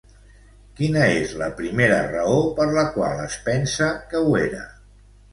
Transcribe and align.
Quina 0.77 1.01
és 1.17 1.33
la 1.41 1.49
primera 1.59 1.99
raó 2.11 2.39
per 2.59 2.65
la 2.77 2.85
qual 2.95 3.21
es 3.25 3.35
pensa 3.49 3.91
que 4.15 4.23
ho 4.23 4.33
era? 4.41 4.63